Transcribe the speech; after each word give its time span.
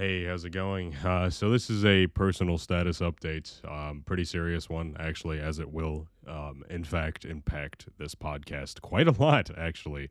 Hey, 0.00 0.26
how's 0.26 0.44
it 0.44 0.50
going? 0.50 0.94
Uh, 1.04 1.28
so 1.28 1.50
this 1.50 1.68
is 1.70 1.84
a 1.84 2.06
personal 2.06 2.56
status 2.56 3.00
update, 3.00 3.64
um, 3.68 4.04
pretty 4.06 4.24
serious 4.24 4.68
one 4.68 4.96
actually, 5.00 5.40
as 5.40 5.58
it 5.58 5.72
will, 5.72 6.06
um, 6.28 6.62
in 6.70 6.84
fact, 6.84 7.24
impact 7.24 7.88
this 7.98 8.14
podcast 8.14 8.80
quite 8.80 9.08
a 9.08 9.12
lot. 9.20 9.50
Actually, 9.58 10.08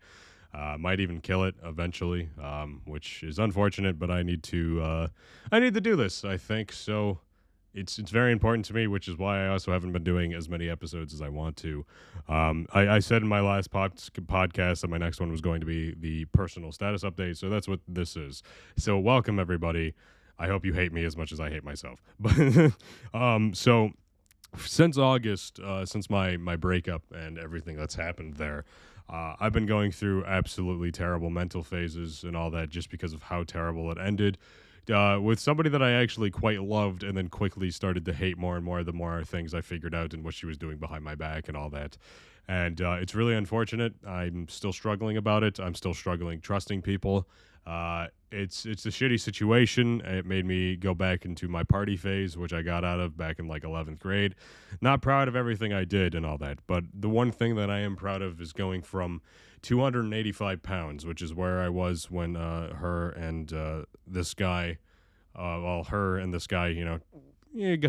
uh, 0.54 0.76
might 0.78 1.00
even 1.00 1.22
kill 1.22 1.46
it 1.46 1.56
eventually, 1.64 2.30
um, 2.44 2.82
which 2.84 3.24
is 3.24 3.40
unfortunate. 3.40 3.98
But 3.98 4.12
I 4.12 4.24
need 4.24 4.44
to, 4.44 4.82
uh, 4.82 5.08
I 5.54 5.60
need 5.62 5.74
to 5.76 5.82
do 5.82 5.96
this. 5.96 6.26
I 6.26 6.36
think 6.36 6.74
so 6.74 7.20
it's 7.78 8.00
it's 8.00 8.12
very 8.12 8.32
important 8.32 8.66
to 8.66 8.74
me, 8.74 8.88
which 8.88 9.08
is 9.08 9.18
why 9.18 9.46
I 9.46 9.50
also 9.50 9.72
haven't 9.72 9.92
been 9.92 10.04
doing 10.04 10.34
as 10.34 10.50
many 10.50 10.68
episodes 10.70 11.14
as 11.14 11.22
I 11.22 11.30
want 11.30 11.56
to. 11.58 11.86
Um, 12.28 12.66
I, 12.74 12.88
I, 12.88 13.00
said 13.00 13.22
in 13.22 13.28
my 13.28 13.40
last 13.40 13.70
pod, 13.70 13.96
podcast 13.96 14.82
that 14.82 14.90
my 14.90 14.98
next 14.98 15.20
one 15.20 15.32
was 15.32 15.42
going 15.42 15.60
to 15.60 15.66
be 15.66 15.94
the 15.94 16.26
personal 16.26 16.72
status 16.72 17.04
update, 17.04 17.38
so 17.38 17.50
that's 17.50 17.68
what 17.68 17.80
this 17.88 18.16
is. 18.16 18.42
So 18.78 18.98
welcome 18.98 19.40
everybody. 19.40 19.94
I 20.40 20.48
hope 20.48 20.66
you 20.66 20.74
hate 20.74 20.92
me 20.92 21.04
as 21.06 21.16
much 21.16 21.32
as 21.32 21.40
I 21.40 21.50
hate 21.50 21.64
myself. 21.64 22.02
But 22.20 22.74
um, 23.14 23.54
so 23.54 23.92
since 24.58 24.98
August, 24.98 25.60
uh, 25.60 25.86
since 25.86 26.10
my 26.10 26.36
my 26.38 26.56
breakup 26.56 27.04
and 27.14 27.38
everything 27.38 27.78
that's 27.78 27.96
happened 27.96 28.36
there. 28.36 28.66
Uh, 29.10 29.38
I've 29.40 29.54
been 29.54 29.68
going 29.68 29.94
through 29.94 30.26
absolutely 30.26 30.92
terrible 30.92 31.30
mental 31.30 31.64
phases 31.64 32.26
and 32.26 32.36
all 32.36 32.52
that 32.52 32.68
just 32.68 32.90
because 32.90 33.14
of 33.14 33.24
how 33.24 33.44
terrible 33.44 33.90
it 33.90 33.98
ended 33.98 34.38
uh, 34.90 35.20
with 35.22 35.40
somebody 35.40 35.70
that 35.70 35.82
I 35.82 35.92
actually 35.92 36.30
quite 36.32 36.62
loved, 36.62 37.04
and 37.04 37.18
then 37.18 37.28
quickly 37.30 37.72
started 37.72 38.06
to 38.06 38.14
hate 38.14 38.38
more 38.38 38.56
and 38.56 38.66
more 38.66 38.84
the 38.84 38.94
more 38.94 39.24
things 39.24 39.54
I 39.54 39.62
figured 39.62 39.96
out 39.96 40.14
and 40.14 40.24
what 40.24 40.34
she 40.34 40.46
was 40.46 40.58
doing 40.58 40.78
behind 40.78 41.04
my 41.04 41.16
back 41.16 41.48
and 41.48 41.58
all 41.58 41.70
that. 41.72 41.98
And 42.48 42.82
uh, 42.82 42.98
it's 43.02 43.14
really 43.14 43.36
unfortunate. 43.36 43.94
I'm 44.08 44.48
still 44.48 44.72
struggling 44.72 45.18
about 45.18 45.44
it. 45.44 45.60
I'm 45.60 45.76
still 45.76 45.94
struggling 45.94 46.40
trusting 46.40 46.82
people. 46.82 47.28
Uh, 47.68 48.08
it's 48.32 48.66
it's 48.66 48.86
a 48.86 48.90
shitty 48.90 49.20
situation. 49.20 50.02
It 50.02 50.26
made 50.26 50.46
me 50.46 50.78
go 50.78 50.94
back 50.94 51.26
into 51.26 51.50
my 51.50 51.64
party 51.64 51.98
phase, 51.98 52.38
which 52.38 52.54
I 52.54 52.62
got 52.62 52.86
out 52.86 53.00
of 53.00 53.18
back 53.18 53.40
in 53.40 53.48
like 53.48 53.64
11th 53.64 54.00
grade. 54.00 54.36
Not 54.80 55.02
proud 55.02 55.28
of 55.28 55.36
everything 55.36 55.74
I 55.74 55.84
did 55.84 56.16
and 56.16 56.26
all 56.26 56.38
that, 56.38 56.60
but 56.66 56.86
the 56.94 57.10
one 57.10 57.32
thing 57.32 57.56
that 57.56 57.70
I 57.70 57.80
am 57.80 57.98
proud 57.98 58.22
of 58.22 58.40
is 58.40 58.54
going 58.54 58.84
from 58.84 59.22
285 59.64 60.64
pounds, 60.64 61.06
which 61.06 61.22
is 61.22 61.34
where 61.34 61.60
I 61.60 61.68
was 61.68 62.10
when 62.10 62.38
uh, 62.38 62.74
her 62.76 63.10
and 63.10 63.52
uh, 63.52 63.82
this 64.06 64.34
guy, 64.34 64.78
uh, 65.36 65.60
well, 65.62 65.84
her 65.86 66.18
and 66.18 66.34
this 66.34 66.48
guy, 66.48 66.68
you 66.70 66.86
know, 66.86 67.00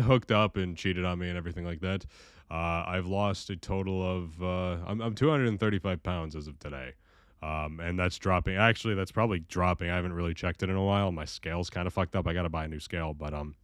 hooked 0.01 0.31
up 0.31 0.57
and 0.57 0.75
cheated 0.75 1.05
on 1.05 1.19
me 1.19 1.29
and 1.29 1.37
everything 1.37 1.63
like 1.63 1.79
that. 1.81 2.05
Uh, 2.51 2.83
I've 2.85 3.05
lost 3.05 3.49
a 3.49 3.55
total 3.55 4.03
of 4.03 4.43
uh, 4.43 4.83
I'm, 4.85 4.99
I'm 4.99 5.15
235 5.15 6.03
pounds 6.03 6.35
as 6.35 6.47
of 6.47 6.59
today. 6.59 6.95
Um, 7.41 7.79
and 7.79 7.97
that's 7.97 8.17
dropping. 8.17 8.57
Actually, 8.57 8.95
that's 8.95 9.11
probably 9.11 9.39
dropping. 9.39 9.89
I 9.89 9.95
haven't 9.95 10.13
really 10.13 10.33
checked 10.33 10.61
it 10.61 10.69
in 10.69 10.75
a 10.75 10.83
while. 10.83 11.11
My 11.11 11.25
scale's 11.25 11.69
kind 11.69 11.87
of 11.87 11.93
fucked 11.93 12.15
up. 12.15 12.27
I 12.27 12.33
got 12.33 12.43
to 12.43 12.49
buy 12.49 12.65
a 12.65 12.67
new 12.67 12.79
scale, 12.79 13.13
but 13.13 13.33
um, 13.33 13.55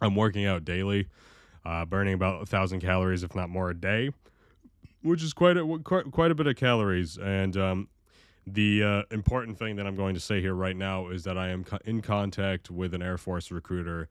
I'm 0.00 0.16
working 0.16 0.46
out 0.46 0.64
daily, 0.64 1.08
uh, 1.64 1.84
burning 1.84 2.14
about 2.14 2.42
a 2.42 2.46
thousand 2.46 2.80
calories, 2.80 3.22
if 3.22 3.34
not 3.34 3.50
more, 3.50 3.68
a 3.68 3.74
day 3.74 4.10
which 5.02 5.22
is 5.22 5.32
quite 5.32 5.56
a 5.56 5.78
quite, 5.84 6.10
quite 6.10 6.30
a 6.30 6.34
bit 6.34 6.46
of 6.46 6.56
calories. 6.56 7.16
And 7.18 7.56
um, 7.56 7.88
the 8.46 8.82
uh, 8.82 9.02
important 9.10 9.58
thing 9.58 9.76
that 9.76 9.86
I'm 9.86 9.96
going 9.96 10.14
to 10.14 10.20
say 10.20 10.40
here 10.40 10.54
right 10.54 10.76
now 10.76 11.08
is 11.08 11.24
that 11.24 11.38
I 11.38 11.48
am 11.48 11.64
co- 11.64 11.78
in 11.84 12.02
contact 12.02 12.70
with 12.70 12.94
an 12.94 13.02
Air 13.02 13.18
Force 13.18 13.50
recruiter 13.50 14.08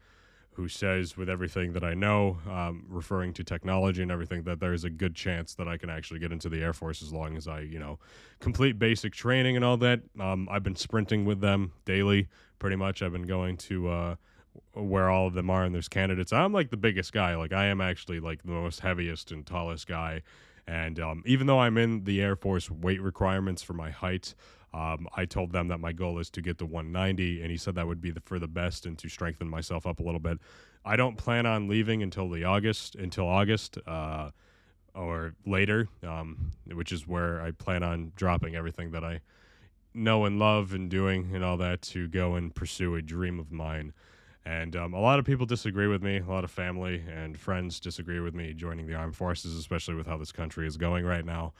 who 0.58 0.68
says, 0.68 1.16
with 1.16 1.30
everything 1.30 1.74
that 1.74 1.84
I 1.84 1.94
know, 1.94 2.40
um, 2.50 2.84
referring 2.90 3.32
to 3.34 3.44
technology 3.44 4.02
and 4.02 4.12
everything, 4.12 4.42
that 4.44 4.60
there's 4.60 4.84
a 4.84 4.90
good 4.90 5.16
chance 5.16 5.54
that 5.54 5.68
I 5.68 5.78
can 5.78 5.92
actually 5.92 6.20
get 6.20 6.32
into 6.32 6.50
the 6.50 6.64
Air 6.64 6.74
Force 6.74 7.04
as 7.04 7.14
long 7.14 7.38
as 7.38 7.48
I, 7.48 7.60
you 7.60 7.78
know, 7.78 8.00
complete 8.40 8.80
basic 8.80 9.14
training 9.14 9.56
and 9.56 9.64
all 9.64 9.78
that. 9.78 10.02
Um, 10.20 10.50
I've 10.52 10.64
been 10.64 10.76
sprinting 10.76 11.26
with 11.26 11.42
them 11.42 11.74
daily, 11.86 12.28
pretty 12.58 12.76
much. 12.76 13.02
I've 13.04 13.14
been 13.14 13.28
going 13.28 13.58
to. 13.58 13.90
Uh, 13.90 14.16
where 14.74 15.08
all 15.08 15.28
of 15.28 15.36
them 15.36 15.52
are 15.52 15.64
and 15.64 15.74
there's 15.74 15.88
candidates 15.88 16.34
i'm 16.34 16.52
like 16.52 16.72
the 16.72 16.78
biggest 16.78 17.14
guy 17.14 17.36
like 17.36 17.54
i 17.54 17.66
am 17.66 17.80
actually 17.80 18.20
like 18.20 18.42
the 18.42 18.50
most 18.50 18.80
heaviest 18.80 19.32
and 19.32 19.46
tallest 19.46 19.86
guy 19.86 20.20
and 20.68 21.00
um, 21.00 21.24
even 21.26 21.48
though 21.48 21.60
I'm 21.60 21.78
in 21.78 22.04
the 22.04 22.22
Air 22.22 22.36
Force 22.36 22.70
weight 22.70 23.02
requirements 23.02 23.64
for 23.64 23.74
my 23.74 23.90
height, 23.90 24.36
um, 24.74 25.08
I 25.16 25.26
told 25.26 25.52
them 25.52 25.70
that 25.70 25.80
my 25.80 25.94
goal 25.94 26.20
is 26.20 26.30
to 26.32 26.42
get 26.42 26.58
to 26.60 26.66
190, 26.66 27.42
and 27.42 27.50
he 27.52 27.58
said 27.58 27.76
that 27.76 27.88
would 27.88 28.02
be 28.02 28.12
the, 28.12 28.22
for 28.26 28.40
the 28.40 28.48
best 28.48 28.86
and 28.86 28.98
to 29.00 29.10
strengthen 29.10 29.48
myself 29.48 29.88
up 29.88 30.00
a 30.00 30.04
little 30.04 30.20
bit. 30.20 30.40
I 30.86 30.96
don't 30.96 31.18
plan 31.18 31.46
on 31.46 31.68
leaving 31.68 32.04
until 32.04 32.30
the 32.30 32.44
August 32.44 32.96
until 32.96 33.28
August 33.28 33.78
uh, 33.88 34.32
or 34.94 35.34
later, 35.46 35.88
um, 36.04 36.52
which 36.74 36.92
is 36.92 37.08
where 37.08 37.42
I 37.42 37.52
plan 37.52 37.84
on 37.84 38.12
dropping 38.16 38.56
everything 38.56 38.92
that 38.92 39.04
I 39.04 39.22
know 39.94 40.26
and 40.26 40.40
love 40.40 40.74
and 40.74 40.90
doing 40.90 41.32
and 41.34 41.44
all 41.44 41.58
that 41.58 41.82
to 41.82 42.08
go 42.08 42.36
and 42.36 42.54
pursue 42.54 42.96
a 42.96 43.02
dream 43.02 43.40
of 43.40 43.52
mine. 43.52 43.94
And 44.46 44.76
um, 44.78 44.94
a 44.94 45.00
lot 45.00 45.20
of 45.20 45.26
people 45.26 45.46
disagree 45.46 45.88
with 45.88 46.02
me. 46.02 46.20
A 46.20 46.26
lot 46.26 46.46
of 46.46 46.52
family 46.52 47.04
and 47.14 47.38
friends 47.38 47.82
disagree 47.82 48.22
with 48.22 48.34
me 48.34 48.54
joining 48.54 48.88
the 48.88 48.96
armed 48.96 49.16
forces, 49.16 49.58
especially 49.58 49.96
with 49.96 50.08
how 50.08 50.18
this 50.18 50.32
country 50.32 50.66
is 50.66 50.78
going 50.78 51.04
right 51.04 51.26
now. 51.26 51.54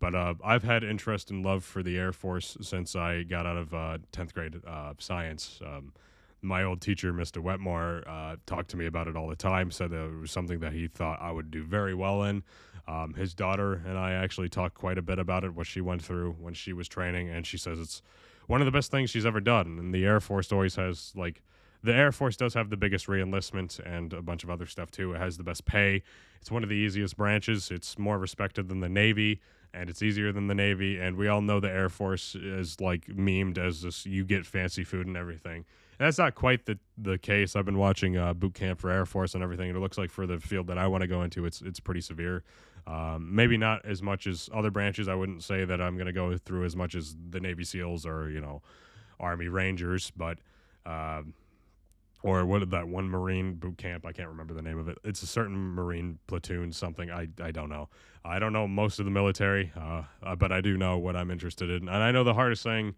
But 0.00 0.14
uh, 0.14 0.34
I've 0.44 0.62
had 0.62 0.84
interest 0.84 1.30
and 1.30 1.44
love 1.44 1.64
for 1.64 1.82
the 1.82 1.96
Air 1.96 2.12
Force 2.12 2.56
since 2.60 2.94
I 2.94 3.24
got 3.24 3.46
out 3.46 3.56
of 3.56 3.74
uh, 3.74 3.98
10th 4.12 4.32
grade 4.32 4.60
uh, 4.66 4.94
science. 4.98 5.60
Um, 5.64 5.92
my 6.40 6.62
old 6.62 6.80
teacher, 6.80 7.12
Mr. 7.12 7.42
Wetmore, 7.42 8.04
uh, 8.06 8.36
talked 8.46 8.70
to 8.70 8.76
me 8.76 8.86
about 8.86 9.08
it 9.08 9.16
all 9.16 9.28
the 9.28 9.36
time, 9.36 9.70
said 9.70 9.90
that 9.90 10.04
it 10.04 10.20
was 10.20 10.30
something 10.30 10.60
that 10.60 10.72
he 10.72 10.86
thought 10.86 11.20
I 11.20 11.32
would 11.32 11.50
do 11.50 11.64
very 11.64 11.94
well 11.94 12.22
in. 12.22 12.44
Um, 12.86 13.14
his 13.14 13.34
daughter 13.34 13.82
and 13.86 13.98
I 13.98 14.12
actually 14.12 14.48
talked 14.48 14.74
quite 14.74 14.98
a 14.98 15.02
bit 15.02 15.18
about 15.18 15.44
it, 15.44 15.54
what 15.54 15.66
she 15.66 15.80
went 15.80 16.02
through 16.02 16.36
when 16.40 16.54
she 16.54 16.72
was 16.72 16.88
training, 16.88 17.28
and 17.28 17.46
she 17.46 17.58
says 17.58 17.80
it's 17.80 18.02
one 18.46 18.62
of 18.62 18.66
the 18.66 18.72
best 18.72 18.90
things 18.90 19.10
she's 19.10 19.26
ever 19.26 19.40
done. 19.40 19.78
And 19.78 19.92
the 19.92 20.06
Air 20.06 20.20
Force 20.20 20.52
always 20.52 20.76
has, 20.76 21.12
like, 21.16 21.42
the 21.82 21.94
Air 21.94 22.12
Force 22.12 22.36
does 22.36 22.54
have 22.54 22.70
the 22.70 22.76
biggest 22.76 23.06
reenlistment 23.06 23.78
and 23.80 24.12
a 24.12 24.22
bunch 24.22 24.44
of 24.44 24.50
other 24.50 24.66
stuff 24.66 24.90
too. 24.90 25.14
It 25.14 25.18
has 25.18 25.36
the 25.36 25.44
best 25.44 25.64
pay. 25.64 26.02
It's 26.40 26.50
one 26.50 26.62
of 26.62 26.68
the 26.68 26.74
easiest 26.74 27.16
branches. 27.16 27.70
It's 27.70 27.98
more 27.98 28.18
respected 28.18 28.68
than 28.68 28.80
the 28.80 28.88
Navy, 28.88 29.40
and 29.72 29.88
it's 29.88 30.02
easier 30.02 30.32
than 30.32 30.48
the 30.48 30.54
Navy. 30.54 30.98
And 30.98 31.16
we 31.16 31.28
all 31.28 31.40
know 31.40 31.60
the 31.60 31.70
Air 31.70 31.88
Force 31.88 32.34
is 32.34 32.80
like 32.80 33.06
memed 33.06 33.58
as 33.58 33.82
this: 33.82 34.06
you 34.06 34.24
get 34.24 34.44
fancy 34.46 34.84
food 34.84 35.06
and 35.06 35.16
everything. 35.16 35.64
And 35.98 36.06
that's 36.06 36.18
not 36.18 36.34
quite 36.34 36.66
the 36.66 36.78
the 36.96 37.18
case. 37.18 37.54
I've 37.54 37.64
been 37.64 37.78
watching 37.78 38.16
uh, 38.16 38.34
boot 38.34 38.54
camp 38.54 38.80
for 38.80 38.90
Air 38.90 39.06
Force 39.06 39.34
and 39.34 39.42
everything, 39.42 39.68
and 39.68 39.76
it 39.76 39.80
looks 39.80 39.98
like 39.98 40.10
for 40.10 40.26
the 40.26 40.40
field 40.40 40.66
that 40.68 40.78
I 40.78 40.86
want 40.88 41.02
to 41.02 41.08
go 41.08 41.22
into, 41.22 41.44
it's 41.44 41.60
it's 41.60 41.80
pretty 41.80 42.00
severe. 42.00 42.44
Um, 42.86 43.34
maybe 43.34 43.56
not 43.58 43.84
as 43.84 44.02
much 44.02 44.26
as 44.26 44.48
other 44.52 44.70
branches. 44.70 45.08
I 45.08 45.14
wouldn't 45.14 45.42
say 45.42 45.64
that 45.64 45.80
I'm 45.80 45.96
going 45.96 46.06
to 46.06 46.12
go 46.12 46.36
through 46.38 46.64
as 46.64 46.74
much 46.74 46.94
as 46.94 47.14
the 47.30 47.38
Navy 47.38 47.62
SEALs 47.62 48.06
or 48.06 48.30
you 48.30 48.40
know 48.40 48.62
Army 49.20 49.46
Rangers, 49.46 50.10
but. 50.16 50.38
Um, 50.86 51.34
or 52.22 52.44
what 52.44 52.60
did 52.60 52.70
that 52.72 52.88
one 52.88 53.08
Marine 53.08 53.54
boot 53.54 53.78
camp? 53.78 54.04
I 54.04 54.12
can't 54.12 54.28
remember 54.28 54.54
the 54.54 54.62
name 54.62 54.78
of 54.78 54.88
it. 54.88 54.98
It's 55.04 55.22
a 55.22 55.26
certain 55.26 55.56
Marine 55.56 56.18
platoon, 56.26 56.72
something. 56.72 57.10
I, 57.10 57.28
I 57.42 57.50
don't 57.50 57.68
know. 57.68 57.88
I 58.24 58.38
don't 58.38 58.52
know 58.52 58.66
most 58.66 58.98
of 58.98 59.04
the 59.04 59.10
military, 59.10 59.72
uh, 59.76 60.02
but 60.36 60.52
I 60.52 60.60
do 60.60 60.76
know 60.76 60.98
what 60.98 61.16
I'm 61.16 61.30
interested 61.30 61.70
in. 61.70 61.88
And 61.88 62.02
I 62.02 62.10
know 62.10 62.24
the 62.24 62.34
hardest 62.34 62.62
thing. 62.62 62.94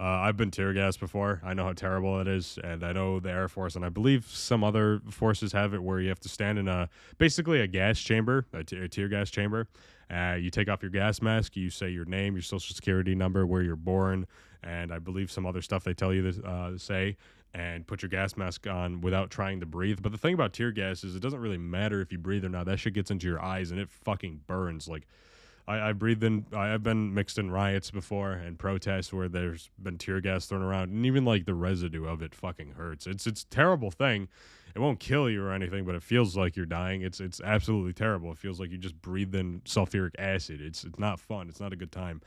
Uh, 0.00 0.04
I've 0.04 0.36
been 0.36 0.50
tear 0.50 0.72
gas 0.72 0.96
before. 0.96 1.40
I 1.44 1.54
know 1.54 1.64
how 1.64 1.74
terrible 1.74 2.20
it 2.20 2.26
is, 2.26 2.58
and 2.64 2.82
I 2.82 2.92
know 2.92 3.20
the 3.20 3.30
Air 3.30 3.46
Force, 3.46 3.76
and 3.76 3.84
I 3.84 3.88
believe 3.88 4.26
some 4.26 4.64
other 4.64 5.00
forces 5.10 5.52
have 5.52 5.74
it 5.74 5.82
where 5.82 6.00
you 6.00 6.08
have 6.08 6.18
to 6.20 6.28
stand 6.28 6.58
in 6.58 6.66
a 6.66 6.88
basically 7.18 7.60
a 7.60 7.68
gas 7.68 8.00
chamber, 8.00 8.46
a, 8.52 8.64
t- 8.64 8.78
a 8.78 8.88
tear 8.88 9.08
gas 9.08 9.30
chamber. 9.30 9.68
Uh, 10.10 10.34
you 10.40 10.50
take 10.50 10.68
off 10.68 10.82
your 10.82 10.90
gas 10.90 11.22
mask, 11.22 11.56
you 11.56 11.70
say 11.70 11.88
your 11.88 12.04
name, 12.04 12.34
your 12.34 12.42
social 12.42 12.74
security 12.74 13.14
number, 13.14 13.46
where 13.46 13.62
you're 13.62 13.76
born, 13.76 14.26
and 14.64 14.92
I 14.92 14.98
believe 14.98 15.30
some 15.30 15.46
other 15.46 15.62
stuff 15.62 15.84
they 15.84 15.94
tell 15.94 16.12
you 16.12 16.32
to 16.32 16.44
uh, 16.44 16.78
say, 16.78 17.16
and 17.54 17.86
put 17.86 18.02
your 18.02 18.08
gas 18.08 18.36
mask 18.36 18.66
on 18.66 19.00
without 19.00 19.30
trying 19.30 19.60
to 19.60 19.66
breathe. 19.66 19.98
But 20.02 20.12
the 20.12 20.18
thing 20.18 20.34
about 20.34 20.52
tear 20.52 20.72
gas 20.72 21.04
is 21.04 21.14
it 21.14 21.20
doesn't 21.20 21.40
really 21.40 21.58
matter 21.58 22.00
if 22.00 22.10
you 22.10 22.18
breathe 22.18 22.44
or 22.44 22.48
not. 22.48 22.66
That 22.66 22.78
shit 22.78 22.94
gets 22.94 23.10
into 23.10 23.26
your 23.26 23.42
eyes 23.42 23.70
and 23.70 23.78
it 23.78 23.90
fucking 23.90 24.40
burns. 24.46 24.88
Like 24.88 25.06
I, 25.66 25.90
I 25.90 25.92
breathed 25.92 26.24
in. 26.24 26.46
I've 26.54 26.82
been 26.82 27.14
mixed 27.14 27.38
in 27.38 27.50
riots 27.50 27.90
before 27.90 28.32
and 28.32 28.58
protests 28.58 29.12
where 29.12 29.28
there's 29.28 29.70
been 29.80 29.98
tear 29.98 30.20
gas 30.20 30.46
thrown 30.46 30.62
around, 30.62 30.90
and 30.90 31.06
even 31.06 31.24
like 31.24 31.44
the 31.44 31.54
residue 31.54 32.06
of 32.06 32.22
it 32.22 32.34
fucking 32.34 32.72
hurts. 32.72 33.06
It's 33.06 33.26
it's 33.26 33.44
terrible 33.44 33.90
thing. 33.90 34.28
It 34.74 34.78
won't 34.80 35.00
kill 35.00 35.28
you 35.28 35.44
or 35.44 35.52
anything, 35.52 35.84
but 35.84 35.94
it 35.94 36.02
feels 36.02 36.36
like 36.36 36.56
you're 36.56 36.66
dying. 36.66 37.02
It's 37.02 37.20
it's 37.20 37.40
absolutely 37.40 37.92
terrible. 37.92 38.32
It 38.32 38.38
feels 38.38 38.58
like 38.58 38.70
you 38.70 38.78
just 38.78 39.00
breathed 39.00 39.34
in 39.34 39.60
sulfuric 39.60 40.14
acid. 40.18 40.60
It's 40.60 40.84
it's 40.84 40.98
not 40.98 41.20
fun. 41.20 41.48
It's 41.48 41.60
not 41.60 41.72
a 41.72 41.76
good 41.76 41.92
time. 41.92 42.22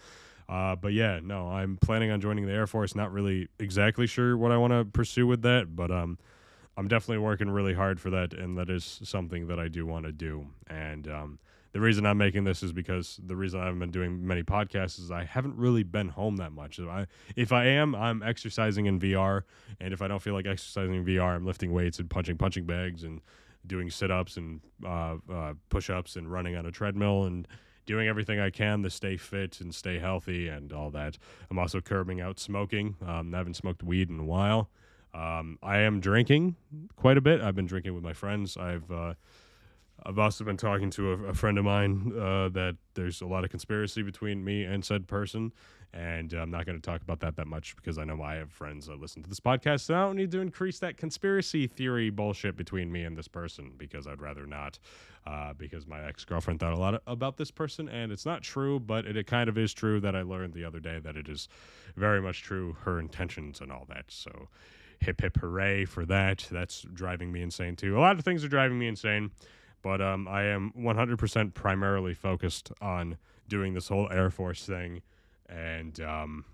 Uh, 0.48 0.76
but 0.76 0.94
yeah, 0.94 1.20
no, 1.24 1.50
I'm 1.50 1.78
planning 1.78 2.12
on 2.12 2.22
joining 2.22 2.46
the 2.46 2.54
Air 2.54 2.68
Force. 2.68 2.96
Not 2.96 3.12
really 3.12 3.48
exactly 3.60 4.08
sure 4.08 4.38
what 4.38 4.52
I 4.52 4.58
want 4.58 4.74
to 4.74 4.86
pursue 4.86 5.26
with 5.26 5.42
that, 5.42 5.76
but 5.76 5.90
um, 5.92 6.18
I'm 6.78 6.88
definitely 6.88 7.24
working 7.24 7.50
really 7.50 7.74
hard 7.74 8.00
for 8.00 8.10
that, 8.12 8.34
and 8.34 8.58
that 8.58 8.70
is 8.70 9.00
something 9.04 9.48
that 9.48 9.60
I 9.60 9.68
do 9.68 9.86
want 9.86 10.06
to 10.06 10.12
do. 10.12 10.48
And 10.68 11.08
um, 11.08 11.40
the 11.72 11.80
reason 11.80 12.06
I'm 12.06 12.18
making 12.18 12.44
this 12.44 12.62
is 12.62 12.72
because 12.72 13.20
the 13.26 13.36
reason 13.36 13.60
I 13.60 13.66
haven't 13.66 13.80
been 13.80 13.92
doing 13.92 14.26
many 14.26 14.44
podcasts 14.44 15.00
is 15.00 15.10
I 15.10 15.24
haven't 15.24 15.56
really 15.56 15.84
been 15.84 16.10
home 16.10 16.38
that 16.38 16.52
much. 16.52 16.78
If 16.80 16.88
I, 16.88 17.08
if 17.36 17.52
I 17.52 17.66
am, 17.66 17.96
I'm 17.96 18.22
exercising 18.22 18.86
in 18.86 19.00
VR, 19.00 19.44
and 19.80 19.94
if 19.94 20.02
I 20.02 20.08
don't 20.08 20.22
feel 20.22 20.34
like 20.34 20.46
exercising 20.46 20.94
in 20.94 21.06
VR, 21.06 21.36
I'm 21.36 21.46
lifting 21.46 21.74
weights 21.74 22.00
and 22.00 22.10
punching 22.10 22.38
punching 22.38 22.66
bags 22.66 23.04
and 23.04 23.20
doing 23.66 23.90
sit 23.90 24.12
ups 24.12 24.38
and 24.38 24.62
uh, 24.86 25.16
uh, 25.32 25.54
push 25.70 25.90
ups 25.90 26.18
and 26.18 26.32
running 26.32 26.56
on 26.56 26.66
a 26.66 26.72
treadmill 26.72 27.24
and 27.26 27.48
doing 27.86 28.08
everything 28.08 28.40
I 28.40 28.50
can 28.50 28.84
to 28.84 28.90
stay 28.90 29.18
fit 29.18 29.62
and 29.62 29.74
stay 29.74 30.00
healthy 30.00 30.48
and 30.48 30.72
all 30.74 30.90
that. 30.92 31.18
I'm 31.50 31.60
also 31.60 31.82
curbing 31.82 32.22
out 32.22 32.40
smoking. 32.40 32.96
Um, 33.06 33.34
I 33.34 33.38
haven't 33.38 33.56
smoked 33.56 33.84
weed 33.84 34.10
in 34.10 34.20
a 34.20 34.26
while. 34.26 34.70
Um, 35.14 35.58
I 35.64 35.78
am 35.78 36.00
drinking 36.00 36.56
quite 36.96 37.18
a 37.18 37.22
bit. 37.22 37.42
I've 37.42 37.56
been 37.56 37.68
drinking 37.68 37.94
with 37.94 38.04
my 38.04 38.14
friends. 38.14 38.58
I've 38.58 38.92
uh, 38.92 39.14
I've 40.06 40.20
also 40.20 40.44
been 40.44 40.58
talking 40.58 40.90
to 40.92 41.14
a, 41.14 41.24
a 41.28 41.34
friend 41.34 41.58
of 41.58 41.66
mine 41.66 42.14
uh, 42.18 42.50
that 42.50 42.76
there's 42.94 43.22
a 43.22 43.26
lot 43.26 43.44
of 43.44 43.50
conspiracy 43.50 44.04
between 44.04 44.44
me 44.44 44.64
and 44.64 44.84
said 44.84 45.08
person, 45.08 45.52
and 45.94 46.32
I'm 46.34 46.52
not 46.52 46.66
going 46.66 46.80
to 46.80 46.86
talk 46.86 47.02
about 47.02 47.20
that 47.22 47.36
that 47.38 47.48
much 47.48 47.76
because 47.76 47.98
I 47.98 48.04
know 48.04 48.22
I 48.22 48.36
have 48.36 48.52
friends 48.52 48.88
that 48.88 49.00
listen 49.00 49.24
to 49.24 49.30
this 49.30 49.40
podcast. 49.40 49.82
So 49.82 49.96
I 49.96 50.00
don't 50.00 50.16
need 50.16 50.32
to 50.32 50.42
increase 50.42 50.80
that 50.80 50.98
conspiracy 50.98 51.68
theory 51.68 52.10
bullshit 52.10 52.58
between 52.58 52.92
me 52.92 53.04
and 53.04 53.18
this 53.18 53.28
person 53.28 53.72
because 53.78 54.08
I'd 54.08 54.22
rather 54.22 54.46
not. 54.46 54.80
Uh, 55.28 55.54
because 55.54 55.88
my 55.88 56.04
ex 56.04 56.24
girlfriend 56.24 56.60
thought 56.60 56.74
a 56.74 56.78
lot 56.78 57.02
about 57.08 57.36
this 57.36 57.50
person, 57.50 57.90
and 57.90 58.12
it's 58.12 58.28
not 58.28 58.44
true, 58.44 58.80
but 58.80 59.06
it, 59.06 59.18
it 59.18 59.26
kind 59.26 59.50
of 59.50 59.58
is 59.58 59.74
true 59.74 60.00
that 60.00 60.16
I 60.16 60.22
learned 60.22 60.54
the 60.54 60.64
other 60.64 60.80
day 60.80 61.00
that 61.00 61.18
it 61.18 61.28
is 61.28 61.50
very 61.96 62.22
much 62.22 62.44
true, 62.44 62.78
her 62.82 63.00
intentions 63.00 63.60
and 63.60 63.72
all 63.72 63.86
that. 63.90 64.06
So 64.10 64.50
hip 65.00 65.22
hip 65.22 65.38
hooray 65.38 65.86
for 65.86 66.06
that. 66.06 66.48
That's 66.52 66.84
driving 66.94 67.32
me 67.32 67.42
insane 67.42 67.76
too. 67.76 67.98
A 67.98 68.02
lot 68.02 68.18
of 68.18 68.24
things 68.24 68.44
are 68.44 68.48
driving 68.48 68.78
me 68.78 68.88
insane, 68.88 69.32
but 69.82 70.02
um, 70.02 70.28
I 70.28 70.44
am 70.44 70.72
100% 70.78 71.54
primarily 71.54 72.14
focused 72.14 72.72
on 72.82 73.18
doing 73.48 73.74
this 73.74 73.88
whole 73.88 74.08
Air 74.12 74.30
Force 74.30 74.66
thing 74.66 75.02
and 75.50 76.00
um, 76.02 76.46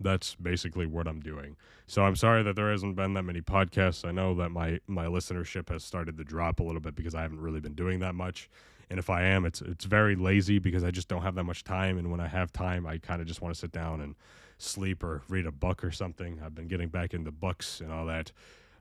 that's 0.00 0.34
basically 0.34 0.86
what 0.86 1.06
I'm 1.06 1.20
doing. 1.20 1.56
So 1.86 2.02
I'm 2.04 2.16
sorry 2.16 2.42
that 2.42 2.56
there 2.56 2.70
hasn't 2.70 2.96
been 2.96 3.14
that 3.14 3.22
many 3.22 3.40
podcasts. 3.40 4.06
I 4.06 4.12
know 4.12 4.34
that 4.36 4.50
my 4.50 4.80
my 4.86 5.06
listenership 5.06 5.68
has 5.68 5.84
started 5.84 6.16
to 6.18 6.24
drop 6.24 6.60
a 6.60 6.62
little 6.62 6.80
bit 6.80 6.94
because 6.94 7.14
I 7.14 7.22
haven't 7.22 7.40
really 7.40 7.60
been 7.60 7.74
doing 7.74 8.00
that 8.00 8.14
much. 8.14 8.48
And 8.90 8.98
if 8.98 9.10
I 9.10 9.22
am, 9.22 9.44
it's 9.44 9.60
it's 9.60 9.84
very 9.84 10.16
lazy 10.16 10.58
because 10.58 10.84
I 10.84 10.90
just 10.90 11.08
don't 11.08 11.22
have 11.22 11.34
that 11.34 11.44
much 11.44 11.64
time. 11.64 11.98
And 11.98 12.10
when 12.10 12.20
I 12.20 12.28
have 12.28 12.52
time, 12.52 12.86
I 12.86 12.98
kind 12.98 13.20
of 13.20 13.26
just 13.26 13.42
want 13.42 13.54
to 13.54 13.58
sit 13.58 13.72
down 13.72 14.00
and 14.00 14.14
sleep 14.58 15.02
or 15.02 15.22
read 15.28 15.46
a 15.46 15.52
book 15.52 15.84
or 15.84 15.90
something. 15.90 16.40
I've 16.44 16.54
been 16.54 16.68
getting 16.68 16.88
back 16.88 17.14
into 17.14 17.30
books 17.30 17.80
and 17.80 17.92
all 17.92 18.06
that. 18.06 18.32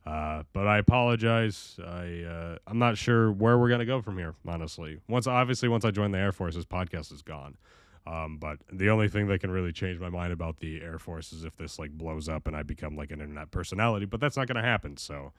Uh, 0.06 0.44
but 0.51 0.68
I 0.68 0.79
apologize. 0.79 1.79
I 1.83 2.24
uh, 2.24 2.57
I'm 2.68 2.79
not 2.79 2.97
sure 2.97 3.31
where 3.31 3.57
we're 3.57 3.69
gonna 3.69 3.86
go 3.86 4.01
from 4.01 4.18
here. 4.18 4.36
Honestly, 4.45 5.00
once 5.07 5.27
obviously 5.27 5.69
once 5.69 5.86
I 5.86 5.91
join 5.91 6.12
the 6.12 6.19
Air 6.19 6.33
Force, 6.33 6.56
this 6.56 6.65
podcast 6.65 7.13
is 7.13 7.21
gone. 7.21 7.57
Um, 8.05 8.38
but 8.38 8.59
the 8.71 8.89
only 8.89 9.07
thing 9.07 9.27
that 9.27 9.39
can 9.39 9.51
really 9.51 9.71
change 9.71 10.00
my 10.00 10.09
mind 10.09 10.33
about 10.33 10.59
the 10.59 10.81
Air 10.81 11.00
Force 11.00 11.31
is 11.31 11.45
if 11.45 11.55
this 11.55 11.79
like 11.79 11.91
blows 11.91 12.27
up 12.27 12.47
and 12.47 12.55
I 12.55 12.63
become 12.63 12.97
like 12.97 13.11
an 13.11 13.21
internet 13.21 13.51
personality. 13.51 14.05
But 14.05 14.19
that's 14.19 14.35
not 14.35 14.47
going 14.47 14.61
to 14.61 14.67
happen. 14.67 14.97
So 14.97 15.31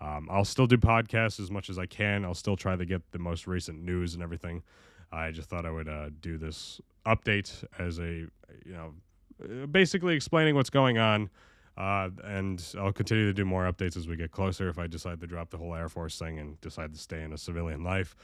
um, 0.00 0.28
I'll 0.30 0.44
still 0.44 0.66
do 0.66 0.76
podcasts 0.76 1.40
as 1.40 1.50
much 1.50 1.68
as 1.68 1.78
I 1.78 1.86
can. 1.86 2.24
I'll 2.24 2.34
still 2.34 2.56
try 2.56 2.76
to 2.76 2.84
get 2.84 3.02
the 3.12 3.18
most 3.18 3.46
recent 3.46 3.82
news 3.82 4.14
and 4.14 4.22
everything. 4.22 4.62
I 5.10 5.30
just 5.30 5.48
thought 5.48 5.66
I 5.66 5.70
would 5.70 5.88
uh, 5.88 6.10
do 6.20 6.38
this 6.38 6.80
update 7.06 7.64
as 7.78 7.98
a 7.98 8.26
you 8.64 8.72
know 8.72 8.94
uh, 9.42 9.66
basically 9.66 10.14
explaining 10.14 10.54
what's 10.54 10.70
going 10.70 10.98
on. 10.98 11.30
Uh, 11.76 12.08
and 12.22 12.64
I'll 12.78 12.92
continue 12.92 13.26
to 13.26 13.32
do 13.32 13.44
more 13.44 13.64
updates 13.64 13.96
as 13.96 14.06
we 14.06 14.16
get 14.16 14.30
closer. 14.30 14.68
If 14.68 14.78
I 14.78 14.86
decide 14.86 15.20
to 15.20 15.26
drop 15.26 15.50
the 15.50 15.56
whole 15.56 15.74
Air 15.74 15.88
Force 15.88 16.16
thing 16.16 16.38
and 16.38 16.60
decide 16.60 16.92
to 16.92 16.98
stay 17.00 17.22
in 17.22 17.32
a 17.32 17.38
civilian 17.38 17.82
life, 17.82 18.14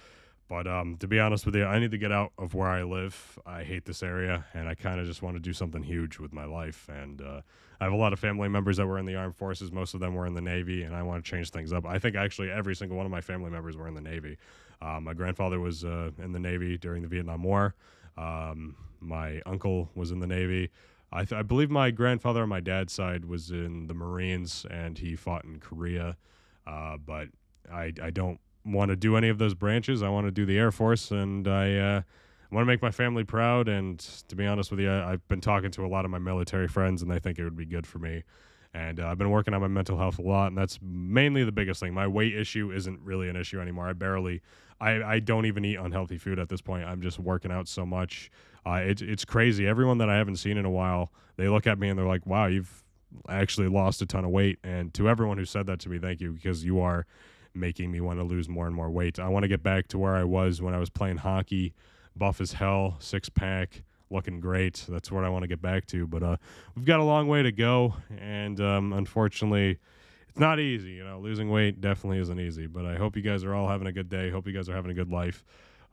but 0.50 0.67
um, 0.67 0.97
to 0.97 1.06
be 1.06 1.20
honest 1.20 1.47
with 1.47 1.55
you, 1.55 1.64
I 1.64 1.79
need 1.79 1.93
to 1.93 1.97
get 1.97 2.11
out 2.11 2.32
of 2.37 2.55
where 2.55 2.67
I 2.67 2.82
live. 2.82 3.38
I 3.47 3.62
hate 3.62 3.85
this 3.85 4.02
area, 4.02 4.44
and 4.52 4.69
I 4.69 4.75
kind 4.75 4.99
of 4.99 5.06
just 5.06 5.23
want 5.23 5.37
to 5.37 5.41
do 5.41 5.52
something 5.52 5.85
huge 5.85 6.19
with 6.19 6.32
my 6.32 6.44
life. 6.44 6.88
And 6.93 7.23
uh, 7.23 7.43
I 7.81 7.85
have 7.85 7.93
a 7.93 7.97
lot 7.97 8.12
of 8.12 8.19
family 8.19 8.49
members 8.49 8.79
that 8.79 8.87
were 8.88 8.99
in 8.99 9.06
the 9.06 9.14
armed 9.14 9.37
forces. 9.37 9.70
Most 9.70 9.94
of 9.94 10.00
them 10.00 10.17
were 10.17 10.26
in 10.26 10.35
the 10.35 10.41
Navy, 10.41 10.82
and 10.82 10.93
I 10.93 11.05
want 11.05 11.25
to 11.25 11.31
change 11.31 11.50
things 11.50 11.73
up. 11.73 11.87
I 11.87 12.00
think 12.00 12.17
actually 12.17 12.50
every 12.50 12.75
single 12.75 12.97
one 12.97 13.06
of 13.06 13.12
my 13.12 13.20
family 13.20 13.49
members 13.49 13.76
were 13.76 13.87
in 13.87 13.94
the 13.94 14.00
Navy. 14.00 14.38
Uh, 14.82 14.99
my 15.00 15.14
grandfather 15.14 15.61
was 15.61 15.85
uh, 15.85 16.11
in 16.19 16.32
the 16.32 16.41
Navy 16.41 16.76
during 16.76 17.02
the 17.02 17.08
Vietnam 17.08 17.44
War. 17.44 17.76
Um, 18.19 18.75
my 18.99 19.41
uncle 19.47 19.88
was 19.94 20.11
in 20.11 20.19
the 20.19 20.26
Navy. 20.26 20.70
I, 21.12 21.25
th- 21.25 21.38
I, 21.38 21.43
believe 21.43 21.70
my 21.70 21.93
grandfather 21.93 22.43
on 22.43 22.49
my 22.49 22.61
dad's 22.61 22.93
side 22.93 23.25
was 23.25 23.52
in 23.52 23.87
the 23.87 23.94
Marines, 23.94 24.67
and 24.69 24.99
he 24.99 25.14
fought 25.14 25.44
in 25.44 25.61
Korea. 25.61 26.17
Uh, 26.67 26.97
but 26.97 27.29
I, 27.73 27.93
I 28.02 28.11
don't 28.11 28.41
want 28.65 28.91
to 28.91 28.97
do 28.97 29.17
any 29.17 29.29
of 29.29 29.39
those 29.39 29.55
branches. 29.55 30.03
I 30.03 30.09
want 30.09 30.27
to 30.27 30.31
do 30.31 30.45
the 30.45 30.59
Air 30.59 30.71
Force, 30.71 31.11
and 31.11 31.47
I 31.49 31.77
uh, 31.77 32.03
want 32.51 32.62
to 32.62 32.67
make 32.67 32.83
my 32.83 32.91
family 32.91 33.25
proud. 33.25 33.69
And 33.69 33.99
to 34.29 34.37
be 34.37 34.47
honest 34.47 34.71
with 34.71 34.81
you, 34.81 34.91
I, 34.91 35.12
have 35.12 35.29
been 35.29 35.41
talking 35.41 35.71
to 35.73 35.85
a 35.85 35.89
lot 35.89 36.05
of 36.05 36.11
my 36.11 36.19
military 36.19 36.69
friends, 36.69 37.03
and 37.03 37.11
they 37.11 37.19
think 37.19 37.39
it 37.39 37.45
would 37.45 37.57
be 37.57 37.67
good 37.67 37.87
for 37.87 37.99
me. 37.99 38.25
And 38.73 39.01
uh, 39.01 39.09
I've 39.09 39.19
been 39.19 39.31
working 39.31 39.53
on 39.55 39.61
my 39.61 39.69
mental 39.69 39.99
health 39.99 40.19
a 40.19 40.23
lot, 40.23 40.49
and 40.49 40.59
that's 40.59 40.79
mainly 40.81 41.43
the 41.43 41.53
biggest 41.53 41.81
thing. 41.81 41.93
My 41.93 42.07
weight 42.07 42.35
issue 42.35 42.71
isn't 42.71 43.01
really 43.01 43.29
an 43.29 43.37
issue 43.37 43.61
anymore. 43.61 43.89
I 43.89 43.95
barely, 43.95 44.43
I, 44.81 45.03
I 45.03 45.19
don't 45.19 45.47
even 45.47 45.65
eat 45.65 45.77
unhealthy 45.77 46.19
food 46.19 46.39
at 46.39 46.49
this 46.49 46.61
point. 46.61 46.85
I'm 46.85 47.03
just 47.03 47.19
working 47.19 47.51
out 47.51 47.67
so 47.67 47.85
much. 47.85 48.31
Uh, 48.65 48.83
it, 48.85 49.03
it's 49.03 49.25
crazy. 49.25 49.67
Everyone 49.67 49.99
that 49.99 50.09
I 50.09 50.17
haven't 50.17 50.37
seen 50.37 50.57
in 50.57 50.65
a 50.65 50.71
while, 50.71 51.11
they 51.37 51.49
look 51.49 51.67
at 51.67 51.79
me 51.79 51.89
and 51.89 51.99
they're 51.99 52.07
like, 52.07 52.27
"Wow, 52.27 52.47
you've 52.47 52.85
actually 53.29 53.69
lost 53.69 54.03
a 54.03 54.07
ton 54.07 54.25
of 54.25 54.31
weight." 54.31 54.59
And 54.62 54.95
to 54.95 55.09
everyone 55.09 55.39
who 55.39 55.47
said 55.47 55.67
that 55.67 55.81
to 55.81 55.89
me, 55.89 55.99
thank 55.99 56.21
you 56.21 56.33
because 56.33 56.65
you 56.65 56.81
are 56.81 57.07
making 57.55 57.91
me 57.91 58.00
want 58.00 58.19
to 58.19 58.25
lose 58.25 58.49
more 58.49 58.67
and 58.67 58.75
more 58.75 58.91
weight. 58.91 59.19
I 59.19 59.29
want 59.29 59.44
to 59.44 59.49
get 59.49 59.62
back 59.62 59.88
to 59.88 59.99
where 59.99 60.14
I 60.14 60.25
was 60.25 60.62
when 60.62 60.75
I 60.75 60.79
was 60.79 60.91
playing 60.91 61.19
hockey, 61.19 61.75
buff 62.17 62.41
as 62.41 62.52
hell, 62.52 62.97
six 62.99 63.29
pack, 63.29 63.82
looking 64.11 64.41
great. 64.41 64.85
That's 64.88 65.11
what 65.11 65.25
I 65.25 65.29
want 65.29 65.43
to 65.43 65.49
get 65.49 65.62
back 65.62 65.87
to. 65.87 66.06
But 66.06 66.23
uh, 66.23 66.37
we've 66.75 66.85
got 66.85 67.00
a 67.00 67.05
long 67.05 67.29
way 67.29 67.43
to 67.43 67.52
go, 67.52 67.94
and 68.19 68.61
um, 68.61 68.93
unfortunately, 68.93 69.79
it's 70.29 70.38
not 70.38 70.61
easy. 70.61 70.93
You 70.93 71.05
know, 71.05 71.19
losing 71.19 71.50
weight 71.50 71.81
definitely 71.81 72.19
isn't 72.19 72.38
easy. 72.38 72.67
But 72.67 72.87
I 72.87 72.97
hope 72.97 73.17
you 73.17 73.23
guys 73.23 73.44
are 73.44 73.55
all 73.55 73.69
having 73.69 73.87
a 73.87 73.93
good 73.93 74.08
day. 74.08 74.31
Hope 74.31 74.47
you 74.47 74.52
guys 74.52 74.69
are 74.69 74.75
having 74.75 74.91
a 74.91 74.94
good 74.94 75.11
life. 75.11 75.44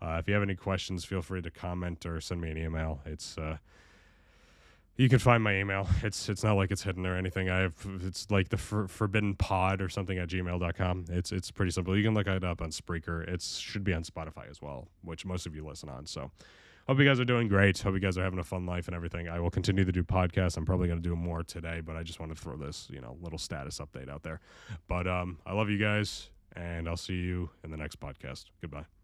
Uh, 0.02 0.18
if 0.20 0.28
you 0.28 0.34
have 0.34 0.44
any 0.44 0.56
questions, 0.56 1.06
feel 1.06 1.22
free 1.22 1.42
to 1.42 1.50
comment 1.50 2.06
or 2.06 2.22
send 2.22 2.40
me 2.40 2.52
an 2.52 2.58
email. 2.58 3.02
It's 3.06 3.38
uh, 3.38 3.58
you 4.98 5.10
can 5.10 5.20
find 5.20 5.44
my 5.44 5.56
email. 5.56 5.88
It's 6.04 6.28
it's 6.28 6.44
not 6.44 6.56
like 6.56 6.72
it's 6.72 6.82
hidden 6.84 7.06
or 7.06 7.16
anything. 7.16 7.50
I 7.50 7.60
have 7.60 7.74
it's 8.02 8.30
like 8.32 8.50
the 8.50 8.58
for, 8.58 8.88
forbidden 8.88 9.36
pod 9.36 9.82
or 9.82 9.90
something 9.90 10.18
at 10.18 10.28
gmail.com. 10.28 11.06
It's 11.10 11.32
it's 11.32 11.52
pretty 11.52 11.72
simple. 11.72 11.96
You 11.96 12.04
can 12.04 12.16
look 12.16 12.28
it 12.28 12.44
up 12.44 12.62
on 12.62 12.72
Spreaker. 12.72 13.28
It 13.28 13.42
should 13.42 13.84
be 13.84 13.94
on 13.94 14.04
Spotify 14.04 14.50
as 14.50 14.62
well, 14.62 14.88
which 15.04 15.26
most 15.26 15.46
of 15.46 15.56
you 15.56 15.66
listen 15.66 15.88
on. 15.88 16.08
So 16.08 16.32
hope 16.88 16.98
you 16.98 17.06
guys 17.06 17.20
are 17.20 17.26
doing 17.26 17.48
great. 17.48 17.78
Hope 17.78 17.94
you 17.94 18.00
guys 18.00 18.18
are 18.18 18.24
having 18.24 18.40
a 18.40 18.44
fun 18.44 18.66
life 18.66 18.88
and 18.88 18.96
everything. 18.96 19.30
I 19.30 19.40
will 19.40 19.52
continue 19.52 19.86
to 19.86 19.92
do 19.92 20.04
podcasts. 20.04 20.58
I'm 20.58 20.66
probably 20.66 20.88
going 20.88 21.02
to 21.02 21.08
do 21.08 21.16
more 21.16 21.44
today, 21.44 21.82
but 21.82 21.96
I 21.96 22.02
just 22.02 22.20
want 22.20 22.36
to 22.36 22.42
throw 22.42 22.58
this, 22.58 22.88
you 22.92 23.00
know, 23.00 23.18
little 23.22 23.40
status 23.40 23.80
update 23.80 24.10
out 24.10 24.24
there. 24.24 24.40
But 24.88 25.08
um, 25.08 25.38
I 25.46 25.54
love 25.54 25.70
you 25.70 25.78
guys, 25.78 26.30
and 26.56 26.90
I'll 26.90 26.98
see 26.98 27.16
you 27.16 27.52
in 27.64 27.70
the 27.70 27.78
next 27.78 28.00
podcast. 28.00 28.46
Goodbye. 28.62 28.97